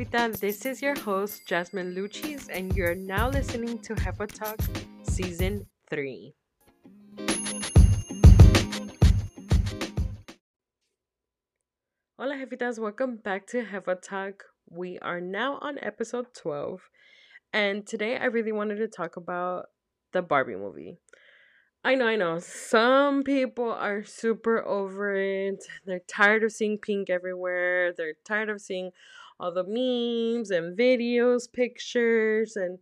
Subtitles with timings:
[0.00, 4.58] This is your host, Jasmine Luchis, and you're now listening to Jefa Talk
[5.02, 6.34] Season 3.
[12.18, 12.78] Hola, Jefitas.
[12.78, 14.44] Welcome back to Jefa Talk.
[14.70, 16.80] We are now on episode 12,
[17.52, 19.66] and today I really wanted to talk about
[20.14, 20.96] the Barbie movie.
[21.84, 22.38] I know, I know.
[22.38, 25.62] Some people are super over it.
[25.84, 27.92] They're tired of seeing pink everywhere.
[27.92, 28.92] They're tired of seeing
[29.40, 32.78] all the memes and videos, pictures, and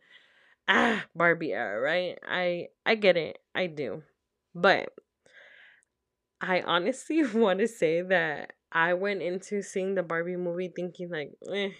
[0.66, 2.18] ah, Barbie era, right?
[2.26, 3.38] I I get it.
[3.54, 4.02] I do.
[4.54, 4.90] But
[6.40, 11.30] I honestly want to say that I went into seeing the Barbie movie thinking like,
[11.52, 11.70] eh,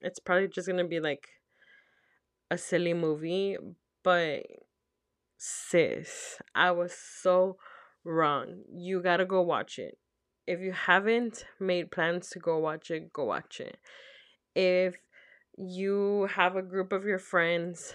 [0.00, 1.28] it's probably just gonna be like
[2.50, 3.56] a silly movie,
[4.04, 4.46] but
[5.36, 7.58] sis, I was so
[8.04, 8.62] wrong.
[8.72, 9.98] You gotta go watch it.
[10.46, 13.78] If you haven't made plans to go watch it, go watch it.
[14.54, 14.96] If
[15.56, 17.94] you have a group of your friends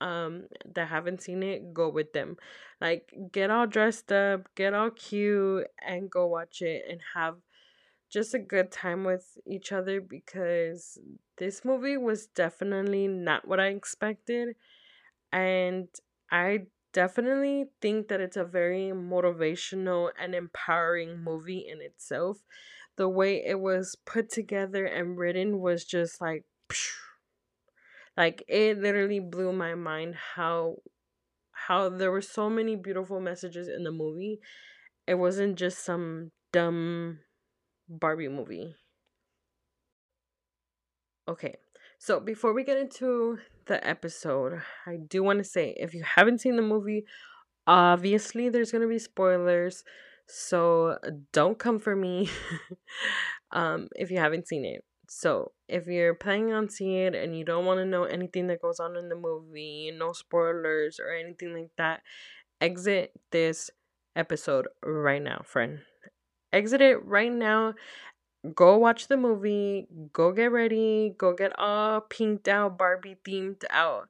[0.00, 2.36] um that haven't seen it, go with them.
[2.80, 7.36] Like get all dressed up, get all cute and go watch it and have
[8.10, 10.98] just a good time with each other because
[11.36, 14.56] this movie was definitely not what I expected
[15.32, 15.88] and
[16.30, 22.38] I definitely think that it's a very motivational and empowering movie in itself.
[22.98, 26.44] The way it was put together and written was just like,
[28.16, 30.76] like it literally blew my mind how
[31.52, 34.40] how there were so many beautiful messages in the movie.
[35.06, 37.20] It wasn't just some dumb
[37.88, 38.74] Barbie movie.
[41.28, 41.56] Okay,
[41.98, 46.40] so before we get into the episode, I do want to say if you haven't
[46.40, 47.04] seen the movie,
[47.66, 49.84] obviously there's going to be spoilers.
[50.28, 50.98] So
[51.32, 52.30] don't come for me
[53.52, 54.84] um, if you haven't seen it.
[55.08, 58.60] So if you're planning on seeing it and you don't want to know anything that
[58.60, 62.02] goes on in the movie, no spoilers or anything like that,
[62.60, 63.70] exit this
[64.14, 65.80] episode right now, friend.
[66.52, 67.74] Exit it right now
[68.54, 74.08] go watch the movie, go get ready, go get all pinked out, Barbie themed out.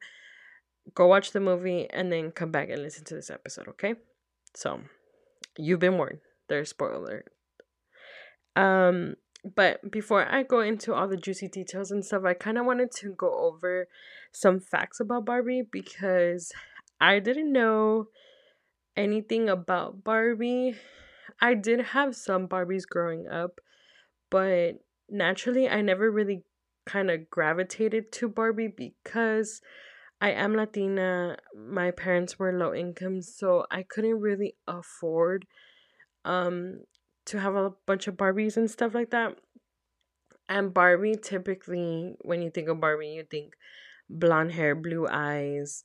[0.94, 3.94] Go watch the movie and then come back and listen to this episode, okay?
[4.54, 4.80] So,
[5.58, 6.20] you've been warned.
[6.48, 7.24] There's spoiler.
[8.56, 12.64] Um, but before I go into all the juicy details and stuff, I kind of
[12.64, 13.88] wanted to go over
[14.32, 16.52] some facts about Barbie because
[17.00, 18.08] I didn't know
[18.96, 20.76] anything about Barbie.
[21.40, 23.60] I did have some Barbies growing up,
[24.30, 26.42] but naturally I never really
[26.84, 29.60] kind of gravitated to Barbie because
[30.20, 31.36] I am Latina.
[31.54, 35.46] My parents were low income, so I couldn't really afford
[36.24, 36.80] um
[37.26, 39.36] to have a bunch of Barbies and stuff like that.
[40.48, 43.54] And Barbie typically when you think of Barbie, you think
[44.08, 45.84] blonde hair, blue eyes,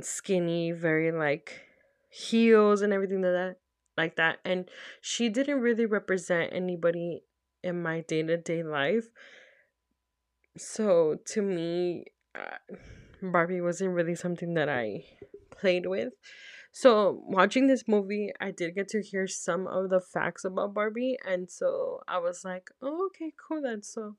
[0.00, 1.62] skinny, very like
[2.10, 3.56] heels and everything like that
[3.96, 7.22] like that and she didn't really represent anybody
[7.62, 9.08] in my day to day life.
[10.56, 12.04] So to me,
[12.34, 12.74] uh,
[13.22, 15.04] Barbie wasn't really something that I
[15.50, 16.12] played with.
[16.74, 21.18] So watching this movie, I did get to hear some of the facts about Barbie,
[21.24, 23.60] and so I was like, "Oh, okay, cool.
[23.62, 24.16] That's so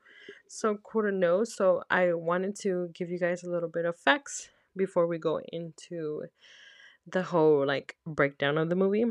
[0.47, 3.97] so cool to know." So I wanted to give you guys a little bit of
[3.97, 6.25] facts before we go into
[7.08, 9.06] the whole like breakdown of the movie.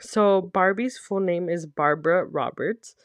[0.00, 2.96] So Barbie's full name is Barbara Roberts.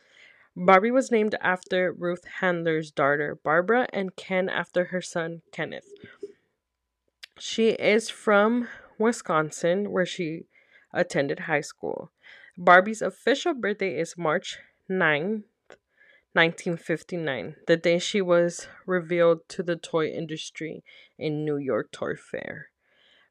[0.55, 5.87] Barbie was named after Ruth Handler's daughter, Barbara, and Ken after her son, Kenneth.
[7.43, 8.67] She is from
[8.99, 10.45] Wisconsin, where she
[10.93, 12.11] attended high school.
[12.55, 15.41] Barbie's official birthday is March 9th,
[16.33, 20.83] 1959, the day she was revealed to the toy industry
[21.17, 22.69] in New York Toy Fair.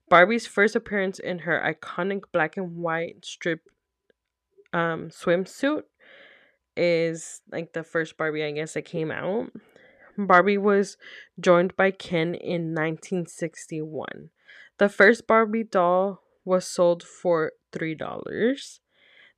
[0.09, 3.61] Barbie's first appearance in her iconic black and white strip
[4.73, 5.85] um, swimsuit
[6.77, 9.53] is like the first Barbie, I guess, that came out.
[10.27, 10.97] Barbie was
[11.39, 14.31] joined by Ken in 1961.
[14.79, 18.79] The first Barbie doll was sold for $3.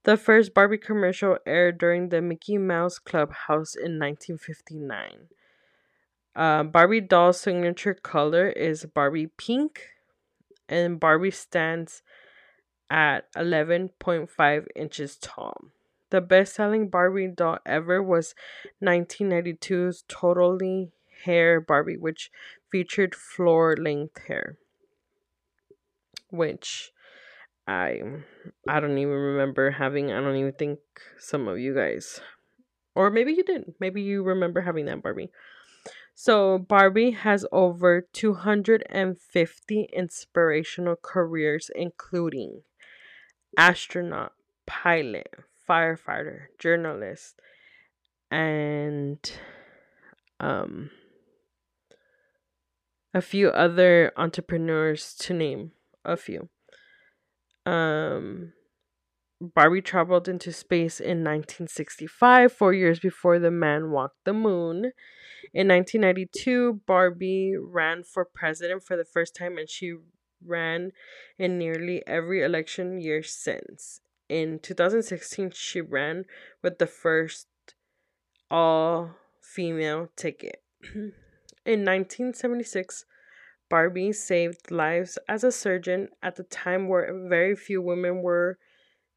[0.04, 5.28] The first Barbie commercial aired during the Mickey Mouse Clubhouse in 1959.
[6.34, 9.88] Uh, Barbie doll's signature color is Barbie pink,
[10.68, 12.02] and Barbie stands
[12.90, 15.68] at 11.5 inches tall.
[16.12, 18.34] The best selling Barbie doll ever was
[18.84, 20.92] 1992's Totally
[21.24, 22.30] Hair Barbie, which
[22.70, 24.58] featured floor length hair.
[26.28, 26.92] Which
[27.66, 28.02] I
[28.68, 30.12] I don't even remember having.
[30.12, 30.80] I don't even think
[31.18, 32.20] some of you guys
[32.94, 33.76] or maybe you didn't.
[33.80, 35.30] Maybe you remember having that Barbie.
[36.14, 42.64] So Barbie has over 250 inspirational careers, including
[43.56, 44.34] astronaut,
[44.66, 45.32] pilot,
[45.72, 47.40] firefighter, journalist,
[48.30, 49.32] and
[50.38, 50.90] um,
[53.14, 55.72] a few other entrepreneurs to name
[56.04, 56.50] a few.
[57.64, 58.52] Um,
[59.40, 64.92] Barbie traveled into space in 1965, four years before the man walked the moon.
[65.54, 69.94] In 1992, Barbie ran for president for the first time and she
[70.44, 70.92] ran
[71.38, 74.00] in nearly every election year since.
[74.32, 76.24] In 2016, she ran
[76.62, 77.48] with the first
[78.50, 79.10] all
[79.42, 80.62] female ticket.
[80.94, 83.04] in 1976,
[83.68, 88.56] Barbie saved lives as a surgeon at the time where very few women were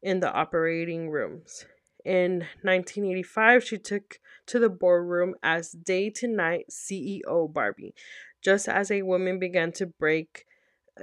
[0.02, 1.64] in the operating rooms.
[2.04, 7.94] In 1985, she took to the boardroom as day to night CEO Barbie,
[8.42, 10.44] just as a woman began to break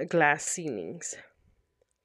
[0.08, 1.16] glass ceilings.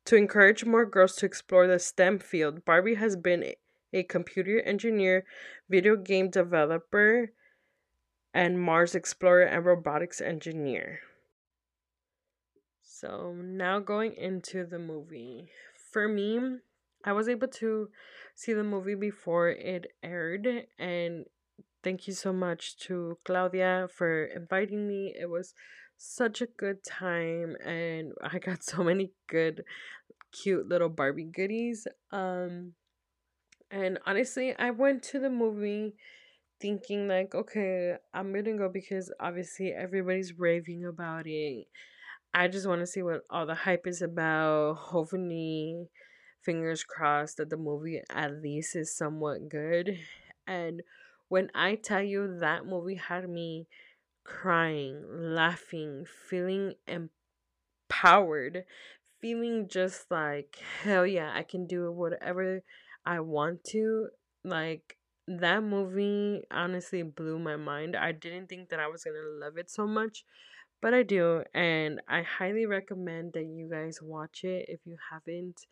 [0.09, 3.53] To encourage more girls to explore the STEM field, Barbie has been
[3.93, 5.23] a computer engineer,
[5.69, 7.31] video game developer,
[8.33, 11.01] and Mars explorer and robotics engineer.
[12.81, 15.51] So, now going into the movie.
[15.91, 16.57] For me,
[17.05, 17.89] I was able to
[18.33, 20.47] see the movie before it aired
[20.79, 21.25] and
[21.83, 25.13] thank you so much to Claudia for inviting me.
[25.15, 25.53] It was
[25.99, 29.63] such a good time and I got so many good
[30.31, 31.87] cute little Barbie goodies.
[32.11, 32.73] Um
[33.71, 35.93] and honestly, I went to the movie
[36.59, 41.67] thinking like, okay, I'm going to go because obviously everybody's raving about it.
[42.33, 44.75] I just want to see what all the hype is about.
[44.75, 45.87] Hopefully
[46.41, 49.97] fingers crossed that the movie at least is somewhat good.
[50.47, 50.81] And
[51.27, 53.67] when I tell you that movie had me
[54.23, 58.65] crying, laughing, feeling empowered,
[59.21, 62.61] feeling just like, hell yeah, I can do whatever
[63.05, 64.07] I want to.
[64.43, 67.95] Like, that movie honestly blew my mind.
[67.95, 70.23] I didn't think that I was to love it so much,
[70.81, 71.43] but I do.
[71.53, 75.65] And I highly recommend that you guys watch it if you haven't.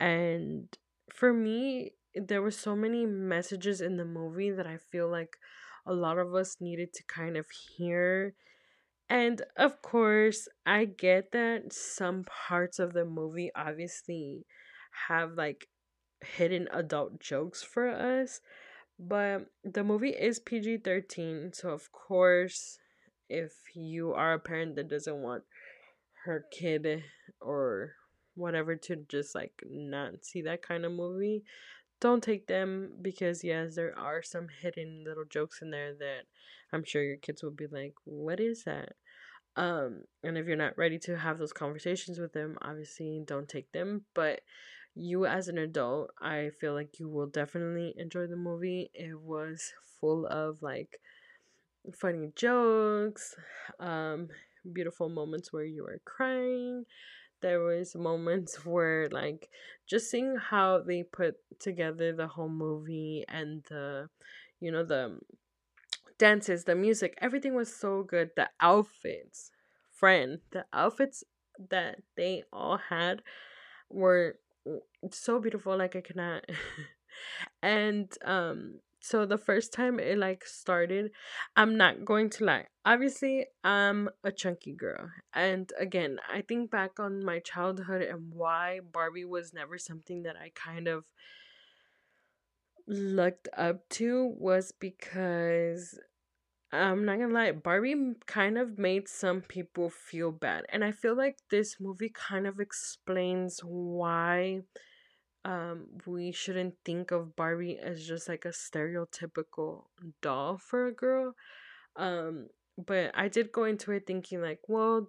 [0.00, 0.68] And
[1.12, 5.36] for me, there were so many messages in the movie that I feel like
[5.86, 8.34] a lot of us needed to kind of hear.
[9.08, 14.44] And of course, I get that some parts of the movie obviously
[15.08, 15.68] have like
[16.20, 18.40] hidden adult jokes for us,
[18.98, 22.78] but the movie is PG 13, so of course,
[23.28, 25.44] if you are a parent that doesn't want
[26.24, 27.04] her kid
[27.40, 27.92] or
[28.34, 31.42] whatever to just like not see that kind of movie
[32.00, 36.22] don't take them because yes there are some hidden little jokes in there that
[36.72, 38.92] i'm sure your kids will be like what is that?
[39.56, 43.70] Um and if you're not ready to have those conversations with them obviously don't take
[43.72, 44.40] them but
[44.94, 48.90] you as an adult i feel like you will definitely enjoy the movie.
[48.94, 51.00] It was full of like
[51.94, 53.34] funny jokes
[53.80, 54.28] um
[54.72, 56.84] beautiful moments where you were crying
[57.40, 59.48] there was moments where like
[59.86, 64.08] just seeing how they put together the whole movie and the
[64.60, 65.18] you know the
[66.18, 68.30] dances the music everything was so good.
[68.36, 69.50] The outfits
[69.92, 71.24] friend the outfits
[71.70, 73.22] that they all had
[73.90, 74.36] were
[75.10, 76.44] so beautiful like i cannot
[77.62, 81.10] and um so the first time it like started
[81.56, 86.98] i'm not going to lie obviously i'm a chunky girl and again i think back
[86.98, 91.04] on my childhood and why barbie was never something that i kind of
[92.86, 95.98] looked up to was because
[96.72, 101.16] i'm not gonna lie barbie kind of made some people feel bad and i feel
[101.16, 104.60] like this movie kind of explains why
[105.48, 109.84] um we shouldn't think of Barbie as just like a stereotypical
[110.20, 111.34] doll for a girl.
[111.96, 115.08] Um but I did go into it thinking like, well,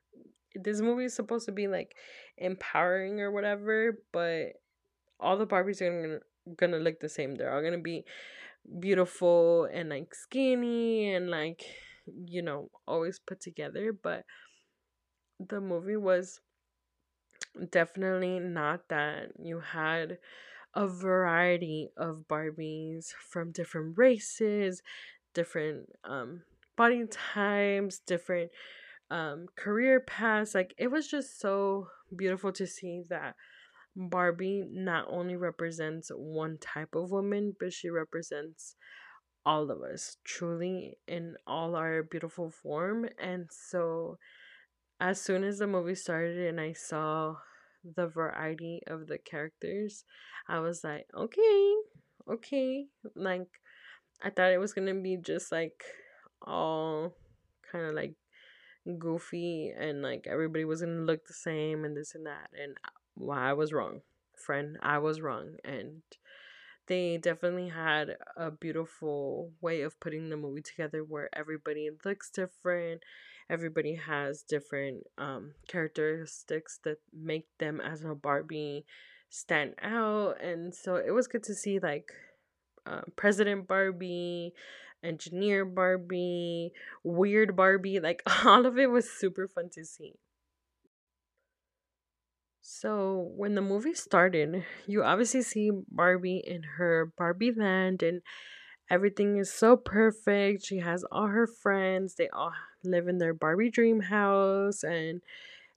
[0.54, 1.94] this movie is supposed to be like
[2.38, 4.54] empowering or whatever, but
[5.20, 6.20] all the Barbies are gonna
[6.56, 7.34] gonna look the same.
[7.34, 8.04] They're all gonna be
[8.80, 11.64] beautiful and like skinny and like
[12.26, 13.92] you know always put together.
[13.92, 14.24] But
[15.38, 16.40] the movie was
[17.70, 19.32] definitely not that.
[19.38, 20.18] You had
[20.74, 24.82] a variety of Barbies from different races,
[25.34, 26.42] different um
[26.76, 28.50] body types, different
[29.10, 30.54] um career paths.
[30.54, 33.34] Like it was just so beautiful to see that
[33.96, 38.76] Barbie not only represents one type of woman, but she represents
[39.46, 43.08] all of us, truly in all our beautiful form.
[43.18, 44.18] And so,
[45.00, 47.36] as soon as the movie started and I saw
[47.96, 50.04] the variety of the characters,
[50.48, 51.74] I was like, okay,
[52.30, 52.86] okay.
[53.14, 53.48] Like,
[54.22, 55.84] I thought it was gonna be just like
[56.42, 57.12] all
[57.70, 58.14] kind of like
[58.98, 62.50] goofy and like everybody was gonna look the same and this and that.
[62.60, 62.76] And
[63.16, 64.00] well, I was wrong,
[64.36, 64.78] friend.
[64.82, 65.56] I was wrong.
[65.64, 66.02] And
[66.86, 73.02] they definitely had a beautiful way of putting the movie together where everybody looks different
[73.50, 78.84] everybody has different um, characteristics that make them as a barbie
[79.28, 82.12] stand out and so it was good to see like
[82.86, 84.52] uh, president barbie
[85.02, 86.72] engineer barbie
[87.02, 90.14] weird barbie like all of it was super fun to see.
[92.66, 98.22] So when the movie started, you obviously see Barbie in her Barbie land and
[98.94, 100.64] everything is so perfect.
[100.64, 102.14] She has all her friends.
[102.14, 102.52] They all
[102.84, 105.20] live in their Barbie dream house and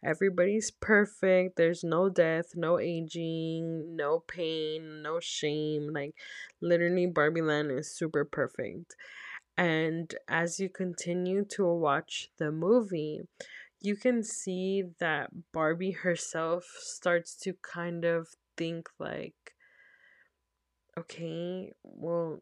[0.05, 1.55] everybody's perfect.
[1.57, 5.89] There's no death, no aging, no pain, no shame.
[5.91, 6.13] Like
[6.61, 8.95] literally Barbie land is super perfect.
[9.57, 13.21] And as you continue to watch the movie,
[13.81, 19.33] you can see that Barbie herself starts to kind of think like
[20.97, 22.39] okay, well,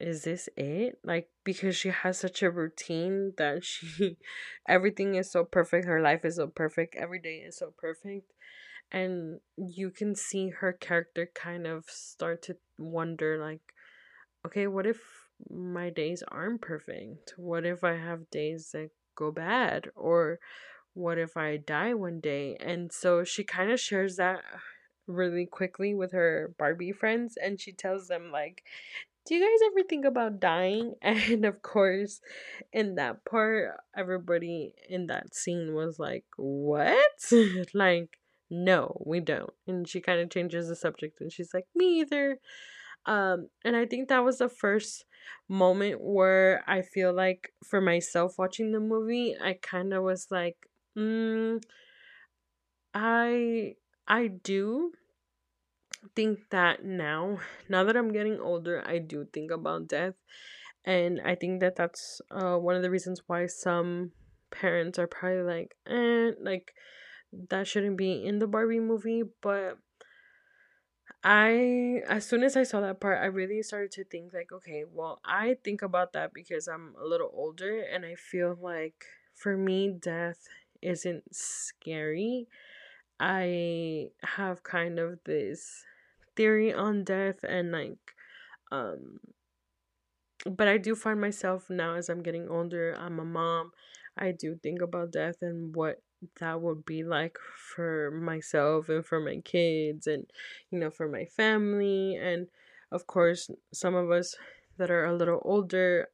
[0.00, 0.98] is this it?
[1.04, 4.16] Like because she has such a routine that she
[4.68, 8.32] everything is so perfect, her life is so perfect, every day is so perfect.
[8.90, 13.60] And you can see her character kind of start to wonder like
[14.46, 14.98] okay, what if
[15.50, 17.34] my days aren't perfect?
[17.36, 20.38] What if I have days that go bad or
[20.94, 22.56] what if I die one day?
[22.60, 24.42] And so she kind of shares that
[25.06, 28.62] really quickly with her Barbie friends and she tells them like
[29.28, 30.94] do you guys ever think about dying?
[31.02, 32.20] And of course,
[32.72, 37.30] in that part, everybody in that scene was like, What?
[37.74, 38.18] like,
[38.50, 39.52] no, we don't.
[39.66, 42.38] And she kind of changes the subject and she's like, Me either.
[43.04, 45.04] Um, and I think that was the first
[45.48, 50.56] moment where I feel like for myself watching the movie, I kind of was like,
[50.96, 51.60] Mm,
[52.94, 53.74] I
[54.06, 54.92] I do
[56.14, 57.38] think that now,
[57.68, 60.14] now that I'm getting older, I do think about death,
[60.84, 64.12] and I think that that's uh one of the reasons why some
[64.50, 66.74] parents are probably like, eh, like
[67.50, 69.78] that shouldn't be in the Barbie movie, but
[71.24, 74.84] I as soon as I saw that part, I really started to think like, okay,
[74.90, 79.56] well, I think about that because I'm a little older and I feel like for
[79.56, 80.48] me death
[80.80, 82.46] isn't scary.
[83.20, 85.84] I have kind of this
[86.36, 87.98] theory on death and like
[88.70, 89.18] um
[90.46, 93.72] but I do find myself now as I'm getting older, I'm a mom,
[94.16, 96.00] I do think about death and what
[96.40, 97.38] that would be like
[97.74, 100.26] for myself and for my kids and
[100.70, 102.16] you know for my family.
[102.16, 102.48] And
[102.92, 104.34] of course some of us
[104.78, 106.08] that are a little older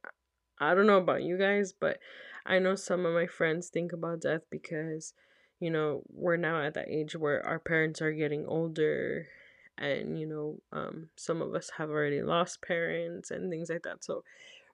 [0.59, 1.99] I don't know about you guys, but
[2.45, 5.13] I know some of my friends think about death because,
[5.59, 9.27] you know, we're now at that age where our parents are getting older
[9.77, 14.03] and, you know, um, some of us have already lost parents and things like that.
[14.03, 14.23] So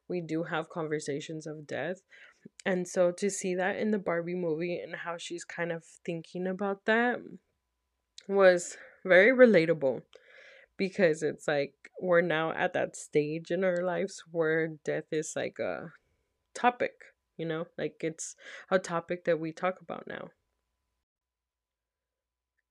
[0.07, 2.01] we do have conversations of death.
[2.65, 6.47] And so to see that in the Barbie movie and how she's kind of thinking
[6.47, 7.19] about that
[8.27, 10.01] was very relatable
[10.77, 15.59] because it's like we're now at that stage in our lives where death is like
[15.59, 15.91] a
[16.53, 16.93] topic,
[17.37, 18.35] you know, like it's
[18.69, 20.29] a topic that we talk about now.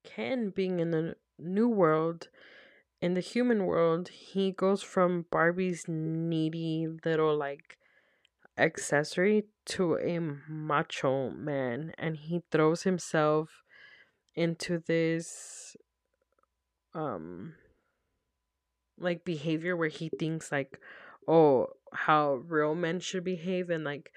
[0.05, 2.29] Ken being in the new world,
[3.01, 7.79] in the human world, he goes from Barbie's needy little like
[8.59, 13.63] accessory to a macho man and he throws himself
[14.35, 15.77] into this
[16.95, 17.55] um
[18.99, 20.79] like behavior where he thinks like
[21.27, 24.13] oh how real men should behave and like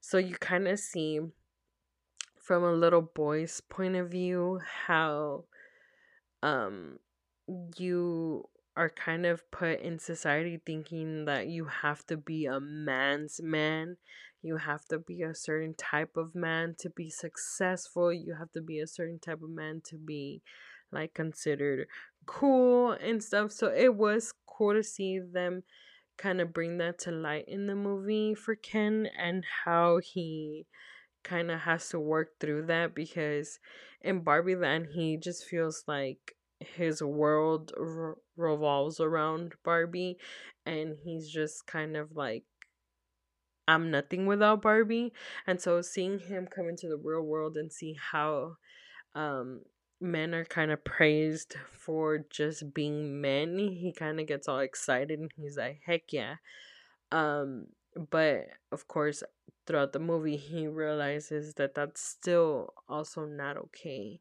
[0.00, 1.20] so you kind of see
[2.42, 5.44] from a little boy's point of view how
[6.42, 6.98] um
[7.76, 8.44] you
[8.76, 13.96] are kind of put in society thinking that you have to be a man's man
[14.42, 18.60] you have to be a certain type of man to be successful you have to
[18.60, 20.42] be a certain type of man to be
[20.92, 21.86] like considered
[22.26, 23.52] cool and stuff.
[23.52, 25.62] So it was cool to see them
[26.18, 30.66] kind of bring that to light in the movie for Ken and how he
[31.24, 33.58] kind of has to work through that because
[34.00, 40.18] in Barbie Land he just feels like his world r- revolves around Barbie
[40.64, 42.44] and he's just kind of like
[43.68, 45.12] I'm nothing without Barbie.
[45.46, 48.56] And so seeing him come into the real world and see how
[49.14, 49.62] um
[50.00, 55.18] men are kind of praised for just being men, he kind of gets all excited
[55.20, 56.36] and he's like, "Heck yeah."
[57.12, 57.66] Um
[58.10, 59.22] but of course
[59.66, 64.20] throughout the movie he realizes that that's still also not okay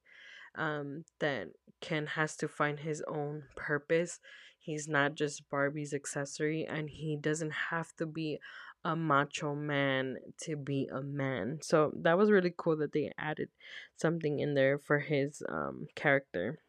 [0.55, 1.47] um, that
[1.79, 4.19] Ken has to find his own purpose.
[4.59, 8.39] He's not just Barbie's accessory, and he doesn't have to be
[8.83, 11.59] a macho man to be a man.
[11.61, 13.49] So that was really cool that they added
[13.95, 16.59] something in there for his um, character.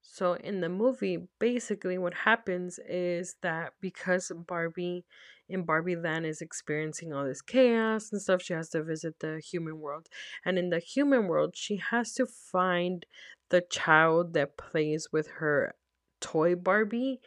[0.00, 5.04] So in the movie, basically what happens is that because Barbie
[5.48, 9.40] in Barbie Land is experiencing all this chaos and stuff, she has to visit the
[9.40, 10.08] human world.
[10.44, 13.06] And in the human world, she has to find
[13.48, 15.74] the child that plays with her
[16.20, 17.20] toy Barbie.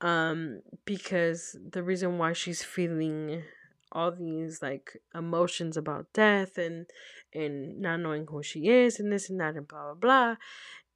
[0.00, 3.44] Um, because the reason why she's feeling
[3.92, 6.86] all these like emotions about death and
[7.34, 10.36] and not knowing who she is and this and that and blah blah blah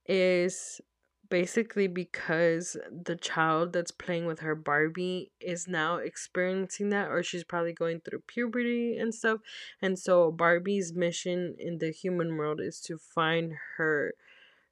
[0.06, 0.80] is
[1.28, 7.45] basically because the child that's playing with her Barbie is now experiencing that, or she's
[7.45, 9.40] probably going through puberty and stuff.
[9.80, 14.14] And so Barbie's mission in the human world is to find her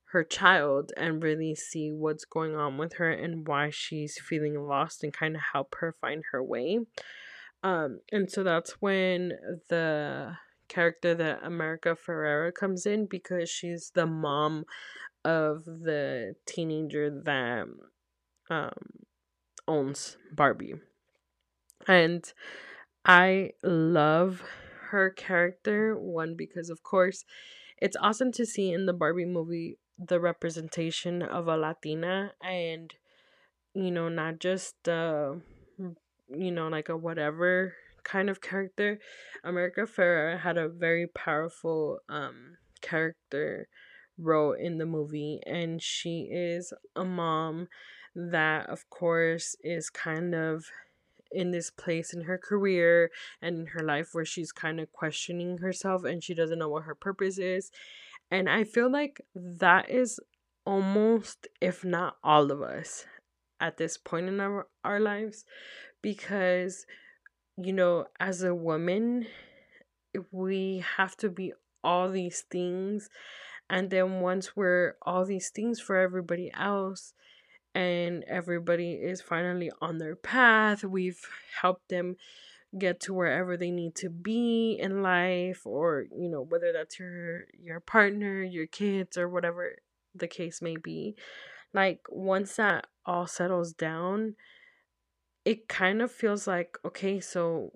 [0.06, 5.02] her child and really see what's going on with her and why she's feeling lost
[5.02, 6.78] and kind of help her find her way.
[7.64, 9.32] Um, and so that's when
[9.70, 10.36] the
[10.68, 14.64] character that America Ferrera comes in because she's the mom
[15.24, 17.66] of the teenager that
[18.50, 18.72] um,
[19.66, 20.74] owns Barbie.
[21.86, 22.30] And
[23.04, 24.42] I love
[24.90, 25.96] her character.
[25.98, 27.24] One, because of course,
[27.78, 32.94] it's awesome to see in the Barbie movie the representation of a Latina and,
[33.74, 35.34] you know, not just, uh,
[36.28, 38.98] you know, like a whatever kind of character.
[39.42, 43.68] America Ferrera had a very powerful um, character
[44.18, 47.68] role in the movie and she is a mom
[48.14, 50.64] that of course is kind of
[51.32, 53.10] in this place in her career
[53.42, 56.84] and in her life where she's kind of questioning herself and she doesn't know what
[56.84, 57.70] her purpose is.
[58.30, 60.20] And i feel like that is
[60.64, 63.04] almost if not all of us
[63.60, 65.44] at this point in our, our lives
[66.02, 66.86] because
[67.56, 69.26] you know as a woman
[70.30, 73.08] we have to be all these things
[73.68, 77.14] and then once we're all these things for everybody else
[77.74, 81.26] and everybody is finally on their path, we've
[81.60, 82.16] helped them
[82.78, 87.44] get to wherever they need to be in life or you know whether that's your
[87.62, 89.76] your partner your kids or whatever
[90.14, 91.14] the case may be
[91.72, 94.34] like once that all settles down
[95.44, 97.70] it kind of feels like okay so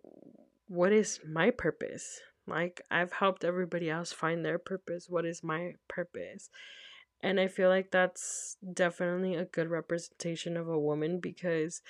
[0.66, 5.06] what is my purpose like, I've helped everybody else find their purpose.
[5.08, 6.50] What is my purpose?
[7.22, 11.82] And I feel like that's definitely a good representation of a woman because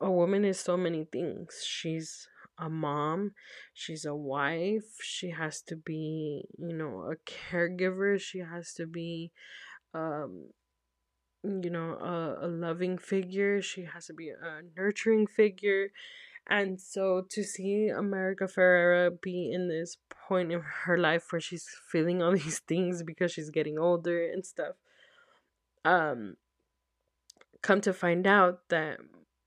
[0.00, 1.64] a woman is so many things.
[1.66, 3.32] She's a mom,
[3.74, 9.32] she's a wife, she has to be, you know, a caregiver, she has to be
[9.94, 10.48] um
[11.44, 15.88] you know, a, a loving figure, she has to be a nurturing figure
[16.48, 19.96] and so to see America Ferrera be in this
[20.28, 24.44] point in her life where she's feeling all these things because she's getting older and
[24.44, 24.76] stuff,
[25.84, 26.36] um,
[27.62, 28.98] come to find out that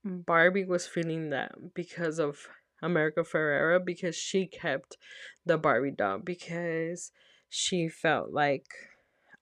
[0.03, 2.47] Barbie was feeling that because of
[2.81, 4.97] America Ferrera because she kept
[5.45, 7.11] the Barbie doll because
[7.49, 8.67] she felt like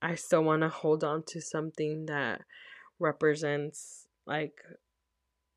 [0.02, 2.42] I still want to hold on to something that
[3.00, 4.54] represents like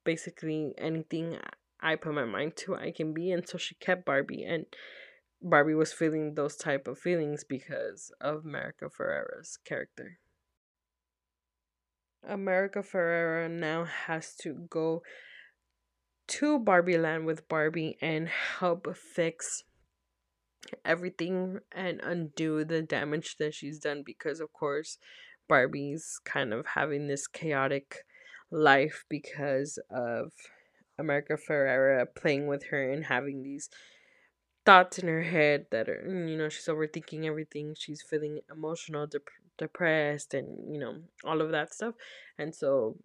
[0.04, 1.38] basically anything
[1.80, 4.66] I put my mind to I can be and so she kept Barbie and
[5.42, 10.18] Barbie was feeling those type of feelings because of America Ferrera's character.
[12.26, 15.02] America Ferrera now has to go
[16.26, 19.62] to Barbie Land with Barbie and help fix
[20.84, 24.98] everything and undo the damage that she's done because of course
[25.48, 28.04] Barbie's kind of having this chaotic
[28.50, 30.32] life because of
[30.98, 33.68] America Ferrera playing with her and having these
[34.64, 37.74] thoughts in her head that are, mm, you know, she's overthinking everything.
[37.78, 39.22] She's feeling emotional, dep-
[39.58, 41.94] depressed, and, you know, all of that stuff.
[42.38, 42.96] And so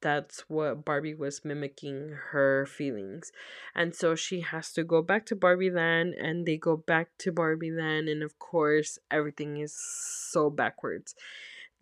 [0.00, 3.30] that's what Barbie was mimicking her feelings.
[3.74, 7.32] And so she has to go back to Barbie Land and they go back to
[7.32, 9.74] Barbie Land and of course everything is
[10.30, 11.14] so backwards.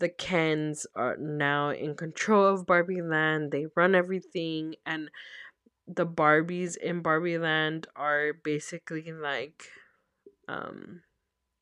[0.00, 3.52] The Kens are now in control of Barbie Land.
[3.52, 5.10] They run everything and
[5.86, 9.64] the Barbies in Barbie Land are basically like
[10.48, 11.02] um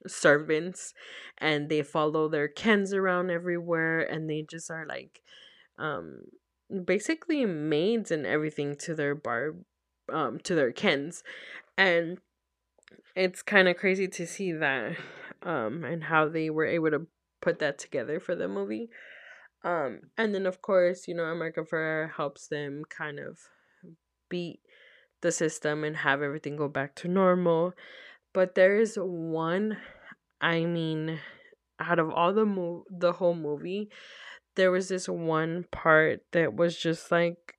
[0.06, 0.94] servants
[1.38, 5.20] and they follow their Kens around everywhere and they just are like
[5.76, 6.20] um
[6.84, 9.56] basically maids and everything to their bar
[10.12, 11.24] um to their Kens
[11.76, 12.18] and
[13.16, 14.96] it's kind of crazy to see that
[15.42, 17.06] um and how they were able to
[17.40, 18.88] put that together for the movie.
[19.64, 23.38] Um and then of course you know America Ferrera helps them kind of
[24.28, 24.60] beat
[25.20, 27.72] the system and have everything go back to normal.
[28.32, 29.78] But there is one
[30.40, 31.18] i mean
[31.80, 33.90] out of all the move the whole movie
[34.58, 37.54] there was this one part that was just like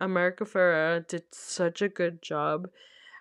[0.00, 2.68] America Ferrera did such a good job.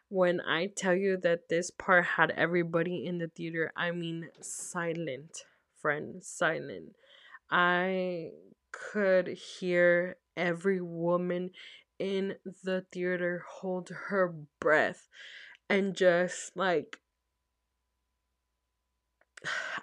[0.10, 5.46] When I tell you that this part had everybody in the theater, I mean silent,
[5.86, 6.96] friend, silent.
[7.52, 8.32] I
[8.72, 11.52] could hear every woman
[12.00, 15.08] in the theater hold her breath
[15.70, 16.98] and just like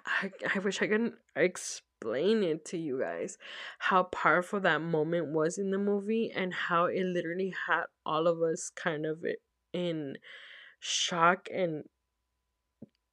[0.05, 3.37] I, I wish I could explain it to you guys
[3.79, 8.41] how powerful that moment was in the movie and how it literally had all of
[8.41, 9.23] us kind of
[9.71, 10.17] in
[10.81, 11.85] shock and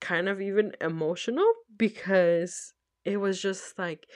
[0.00, 2.74] kind of even emotional because
[3.04, 4.06] it was just like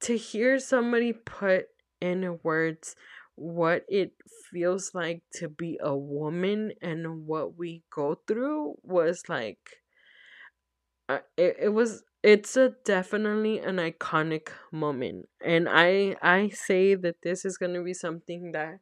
[0.00, 1.66] to hear somebody put
[2.00, 2.96] in words
[3.36, 4.12] what it
[4.50, 9.78] feels like to be a woman and what we go through was like
[11.08, 15.28] uh, it, it was it's a definitely an iconic moment.
[15.44, 18.78] And i i say that this is going to be something that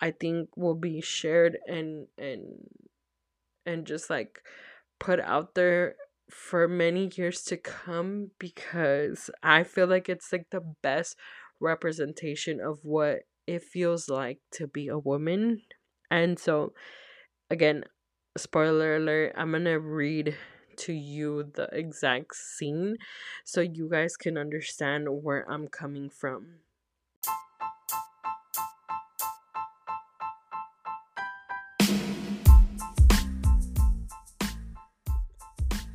[0.00, 2.68] i think will be shared and and
[3.66, 4.40] and just like
[4.98, 5.96] put out there
[6.30, 11.16] for many years to come because i feel like it's like the best
[11.60, 15.62] representation of what it feels like to be a woman
[16.10, 16.72] and so
[17.50, 17.82] again
[18.36, 20.36] spoiler alert i'm to read
[20.78, 22.96] to you the exact scene
[23.44, 26.60] so you guys can understand where I'm coming from.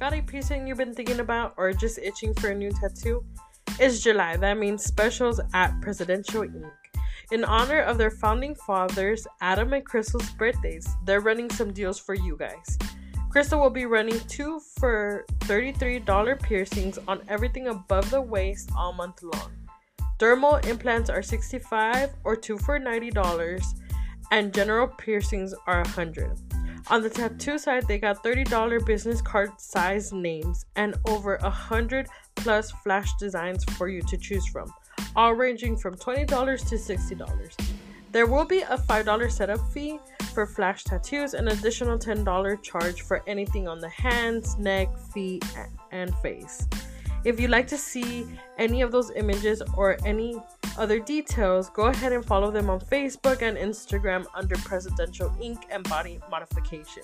[0.04, 3.24] Got a piercing you've been thinking about or just itching for a new tattoo?
[3.80, 4.36] It's July.
[4.36, 6.66] That means specials at Presidential Ink.
[7.32, 12.16] In honor of their founding fathers, Adam and Crystal's birthdays, they're running some deals for
[12.16, 12.78] you guys.
[13.30, 19.24] Crystal will be running two for $33 piercings on everything above the waist all month
[19.24, 19.54] long.
[20.20, 23.64] Dermal implants are 65 or two for $90
[24.32, 26.53] and general piercings are 100.
[26.90, 32.72] On the tattoo side, they got $30 business card size names and over 100 plus
[32.72, 34.72] flash designs for you to choose from,
[35.16, 37.74] all ranging from $20 to $60.
[38.12, 39.98] There will be a $5 setup fee
[40.34, 45.46] for flash tattoos, an additional $10 charge for anything on the hands, neck, feet,
[45.92, 46.68] and face.
[47.24, 50.38] If you'd like to see any of those images or any
[50.78, 55.88] other details, go ahead and follow them on Facebook and Instagram under Presidential Ink and
[55.90, 57.04] Body Modification.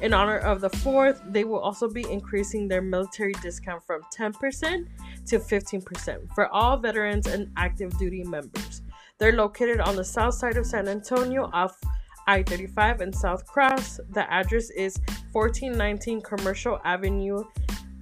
[0.00, 4.86] In honor of the 4th, they will also be increasing their military discount from 10%
[5.26, 8.82] to 15% for all veterans and active duty members.
[9.18, 11.78] They're located on the south side of San Antonio off
[12.26, 14.00] I 35 and South Cross.
[14.10, 14.98] The address is
[15.32, 17.44] 1419 Commercial Avenue.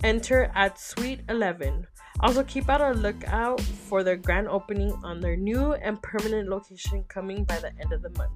[0.04, 1.86] Enter at Suite 11.
[2.20, 7.04] Also, keep out a lookout for their grand opening on their new and permanent location
[7.04, 8.32] coming by the end of the month.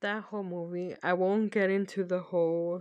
[0.00, 2.80] That whole movie, I won't get into the whole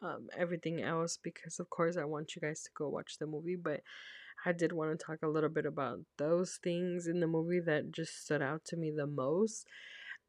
[0.00, 3.56] um, everything else because, of course, I want you guys to go watch the movie,
[3.56, 3.80] but
[4.46, 7.90] I did want to talk a little bit about those things in the movie that
[7.90, 9.66] just stood out to me the most.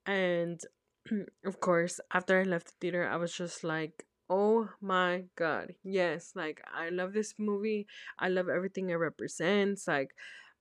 [0.07, 0.59] And
[1.45, 6.31] of course, after I left the theater, I was just like, oh my god, yes,
[6.35, 7.87] like I love this movie.
[8.19, 9.87] I love everything it represents.
[9.87, 10.15] Like,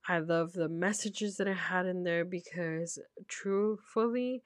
[0.07, 4.43] I love the messages that I had in there because truthfully,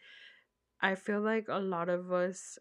[0.81, 2.59] I feel like a lot of us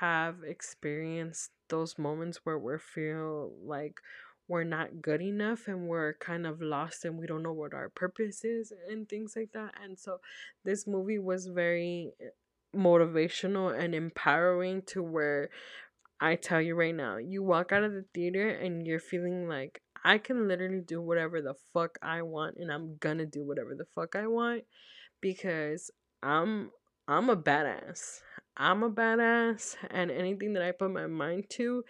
[0.00, 4.00] have experienced those moments where we feel like
[4.48, 7.90] we're not good enough and we're kind of lost and we don't know what our
[7.90, 9.74] purpose is and things like that.
[9.82, 10.20] And so
[10.64, 12.12] this movie was very
[12.74, 15.50] motivational and empowering to where
[16.20, 19.80] I tell you right now, you walk out of the theater and you're feeling like
[20.04, 23.86] I can literally do whatever the fuck I want and I'm gonna do whatever the
[23.94, 24.64] fuck I want
[25.20, 25.90] because
[26.22, 26.70] I'm
[27.06, 28.20] I'm a badass.
[28.56, 31.84] I'm a badass and anything that I put my mind to,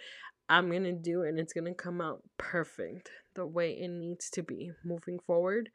[0.48, 4.70] I'm to do and it's to come out perfect the way it needs to be
[4.84, 5.70] moving forward.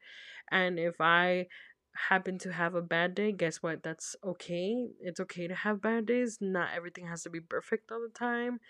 [0.50, 1.46] And if I
[1.94, 3.82] happen to have a bad day, guess what?
[3.82, 4.88] That's okay.
[5.00, 6.38] It's okay to have bad days.
[6.40, 8.60] Not everything has to be perfect all the time.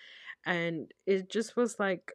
[0.45, 2.13] And it just was like,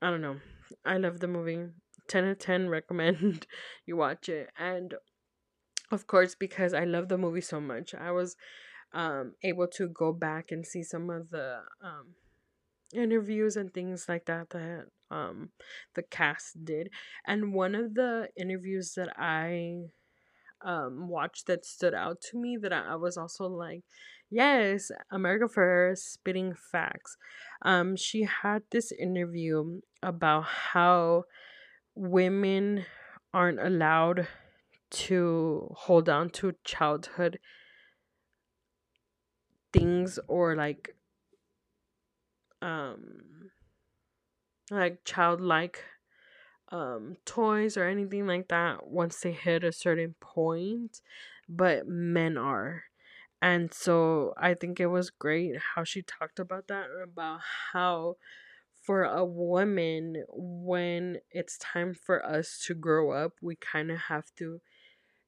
[0.00, 0.36] I don't know.
[0.84, 1.68] I love the movie.
[2.08, 3.46] 10 out of 10 recommend
[3.84, 4.50] you watch it.
[4.58, 4.94] And
[5.90, 8.36] of course, because I love the movie so much, I was
[8.92, 12.14] um, able to go back and see some of the um,
[12.94, 15.50] interviews and things like that that um,
[15.94, 16.90] the cast did.
[17.26, 19.90] And one of the interviews that I
[20.66, 23.84] um, watched that stood out to me that I, I was also like,
[24.28, 27.16] yes, America Ferrera spitting facts.
[27.62, 31.24] Um, she had this interview about how
[31.94, 32.84] women
[33.32, 34.26] aren't allowed
[34.90, 37.38] to hold on to childhood
[39.72, 40.94] things or like
[42.62, 43.50] um
[44.70, 45.82] like childlike
[46.72, 51.00] um toys or anything like that once they hit a certain point
[51.48, 52.84] but men are.
[53.42, 57.40] And so i think it was great how she talked about that about
[57.72, 58.16] how
[58.82, 64.26] for a woman when it's time for us to grow up we kind of have
[64.36, 64.60] to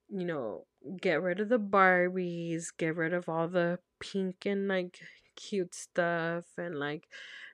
[0.09, 0.65] you know
[1.01, 5.01] get rid of the barbies get rid of all the pink and like
[5.37, 7.09] cute stuff and like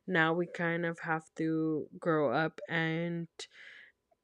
[0.07, 3.29] now we kind of have to grow up and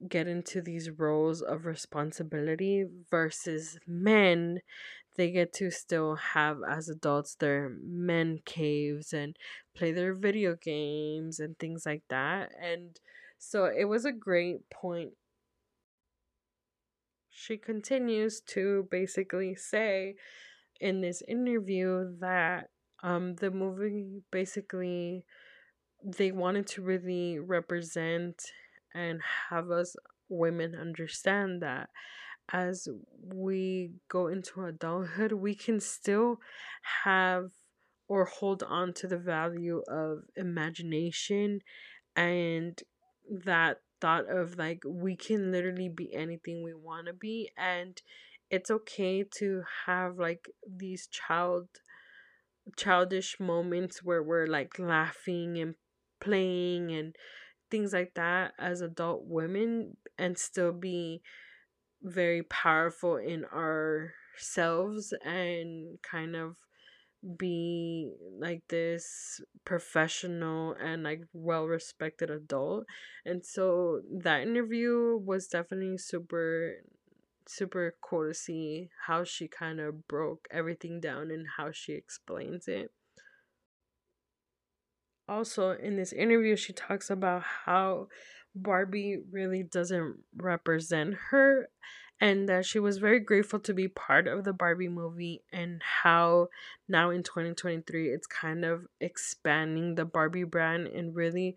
[0.09, 4.61] get into these roles of responsibility versus men
[5.17, 9.37] they get to still have as adults their men caves and
[9.77, 12.51] play their video games and things like that.
[12.63, 12.99] And
[13.39, 15.11] so it was a great point.
[17.29, 20.15] She continues to basically say
[20.81, 22.71] in this interview that
[23.03, 25.25] um the movie basically
[26.05, 28.53] they wanted to really represent
[28.94, 29.96] and have us
[30.29, 31.90] women understand that
[32.53, 32.88] as
[33.33, 36.40] we go into adulthood, we can still
[37.05, 37.50] have
[38.09, 41.61] or hold on to the value of imagination
[42.16, 42.83] and
[43.44, 48.03] that thought of like we can literally be anything we want to be and
[48.50, 51.68] it's okay to have like these child
[52.76, 55.74] childish moments where we're like laughing and
[56.20, 57.14] playing and
[57.70, 61.22] things like that as adult women and still be
[62.02, 66.56] very powerful in ourselves and kind of
[67.37, 72.87] be like this professional and like well respected adult.
[73.24, 76.76] And so that interview was definitely super
[77.46, 82.68] super cool to see how she kind of broke everything down and how she explains
[82.68, 82.90] it.
[85.31, 88.09] Also, in this interview, she talks about how
[88.53, 91.69] Barbie really doesn't represent her
[92.21, 96.49] and that she was very grateful to be part of the Barbie movie and how
[96.88, 101.57] now in 2023 it's kind of expanding the Barbie brand and really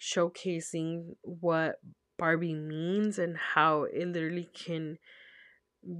[0.00, 1.76] showcasing what
[2.18, 4.98] Barbie means and how it literally can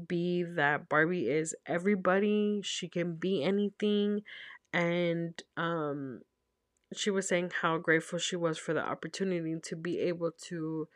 [0.08, 4.22] be that Barbie is everybody, she can be anything
[4.72, 6.20] and um
[6.96, 10.88] she was saying how grateful she was for the opportunity to be able to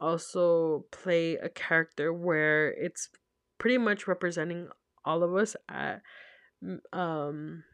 [0.00, 3.08] also play a character where it's
[3.58, 4.68] pretty much representing
[5.04, 6.02] all of us at
[6.92, 7.64] um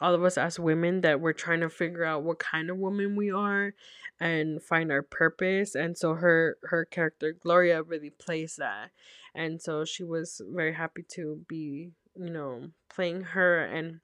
[0.00, 3.16] all of us as women that we're trying to figure out what kind of woman
[3.16, 3.74] we are
[4.18, 5.74] and find our purpose.
[5.74, 8.90] And so her her character Gloria really plays that.
[9.34, 14.00] And so she was very happy to be you know playing her and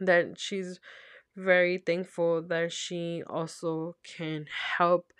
[0.00, 0.80] that she's
[1.36, 4.46] very thankful that she also can
[4.78, 5.12] help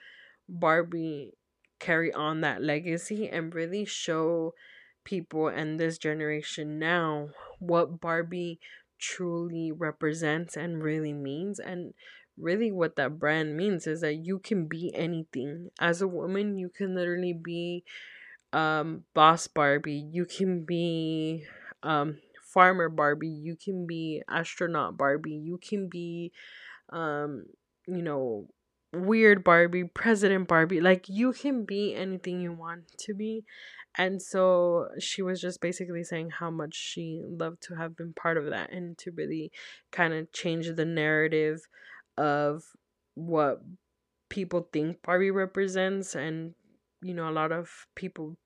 [0.49, 1.35] Barbie
[1.79, 4.55] carry on that legacy and really show
[5.05, 8.61] people and this generation now what Barbie
[8.99, 11.59] truly represents and really means.
[11.59, 11.95] And
[12.37, 15.71] really what that brand means is that you can be anything.
[15.81, 17.85] As a woman you can literally be
[18.53, 20.09] um boss barbie.
[20.13, 21.45] You can be
[21.83, 22.19] um
[22.59, 26.33] farmer barbie you can be astronaut barbie you can be
[26.93, 27.45] um
[27.87, 28.49] you know
[28.93, 33.45] weird barbie president barbie like you can be anything you want to be.
[33.97, 38.37] And so she was just basically saying how much she loved to have been part
[38.37, 39.51] of that and to really
[39.91, 41.63] kind of change the narrative
[42.17, 42.63] of
[43.15, 43.61] what
[44.29, 46.55] people think Barbie represents and
[47.03, 48.37] you know a lot of people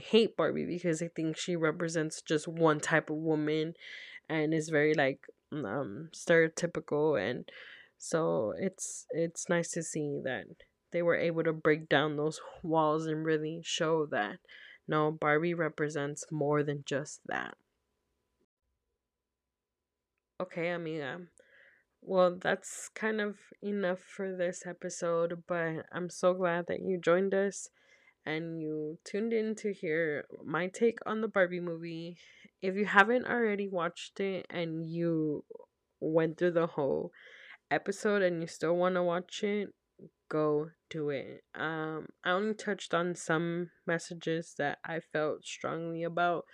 [0.00, 3.74] hate Barbie because I think she represents just one type of woman
[4.28, 7.50] and is very like um stereotypical and
[7.98, 10.44] so it's it's nice to see that
[10.92, 14.38] they were able to break down those walls and really show that
[14.88, 17.54] no Barbie represents more than just that.
[20.40, 21.20] Okay, amiga.
[22.02, 27.34] Well, that's kind of enough for this episode, but I'm so glad that you joined
[27.34, 27.68] us
[28.26, 32.16] and you tuned in to hear my take on the Barbie movie.
[32.62, 35.44] If you haven't already watched it and you
[36.00, 37.12] went through the whole
[37.70, 39.68] episode and you still want to watch it,
[40.28, 41.44] go do it.
[41.54, 46.44] Um, I only touched on some messages that I felt strongly about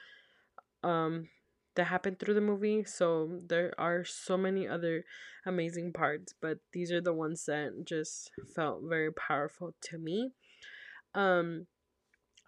[0.82, 1.28] um
[1.76, 2.84] that happened through the movie.
[2.84, 5.04] So there are so many other
[5.46, 10.32] amazing parts, but these are the ones that just felt very powerful to me.
[11.16, 11.66] Um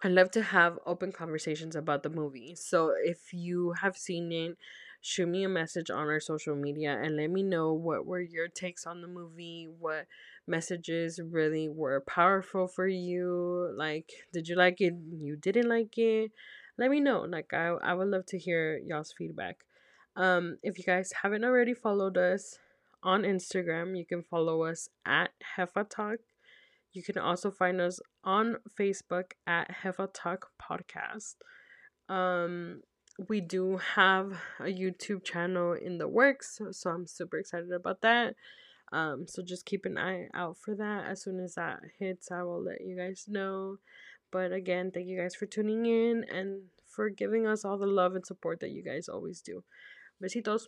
[0.01, 2.55] I love to have open conversations about the movie.
[2.55, 4.57] So if you have seen it,
[5.01, 8.47] shoot me a message on our social media and let me know what were your
[8.47, 10.05] takes on the movie, what
[10.47, 13.73] messages really were powerful for you.
[13.75, 14.93] Like, did you like it?
[15.11, 16.31] You didn't like it?
[16.77, 17.23] Let me know.
[17.23, 19.65] Like, I, I would love to hear y'all's feedback.
[20.15, 22.57] Um, if you guys haven't already followed us
[23.03, 26.19] on Instagram, you can follow us at Jefa Talk
[26.93, 31.35] you can also find us on Facebook at Jefa Talk Podcast.
[32.07, 32.81] Um,
[33.27, 38.01] we do have a YouTube channel in the works, so, so I'm super excited about
[38.01, 38.35] that.
[38.91, 41.05] Um, so just keep an eye out for that.
[41.05, 43.77] As soon as that hits, I will let you guys know.
[44.31, 48.15] But again, thank you guys for tuning in and for giving us all the love
[48.15, 49.63] and support that you guys always do.
[50.23, 50.63] Besitos.